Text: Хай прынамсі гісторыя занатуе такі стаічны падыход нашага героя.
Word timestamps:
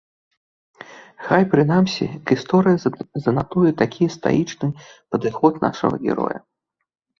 Хай 1.25 1.43
прынамсі 1.51 2.07
гісторыя 2.31 2.77
занатуе 3.27 3.71
такі 3.83 4.09
стаічны 4.17 4.67
падыход 5.11 5.53
нашага 5.69 5.95
героя. 6.11 6.37